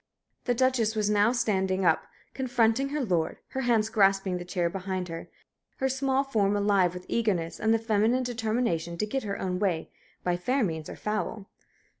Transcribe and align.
The 0.45 0.55
Duchess 0.55 0.95
was 0.95 1.11
now 1.11 1.31
standing 1.31 1.85
up, 1.85 2.07
confronting 2.33 2.89
her 2.89 3.05
lord, 3.05 3.37
her 3.49 3.61
hands 3.61 3.87
grasping 3.89 4.39
the 4.39 4.43
chair 4.43 4.67
behind 4.67 5.09
her, 5.09 5.29
her 5.77 5.89
small 5.89 6.23
form 6.23 6.55
alive 6.55 6.95
with 6.95 7.05
eagerness 7.07 7.59
and 7.59 7.71
the 7.71 7.77
feminine 7.77 8.23
determination 8.23 8.97
to 8.97 9.05
get 9.05 9.21
her 9.21 9.39
own 9.39 9.59
way, 9.59 9.91
by 10.23 10.37
fair 10.37 10.63
means 10.63 10.89
or 10.89 10.95
foul. 10.95 11.45